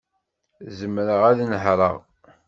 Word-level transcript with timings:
Zemreɣ 0.77 1.21
ad 1.29 1.37
nehṛeɣ. 1.51 1.95